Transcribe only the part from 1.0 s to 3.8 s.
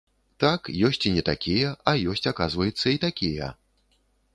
і не такія, а ёсць, аказваецца, і такія.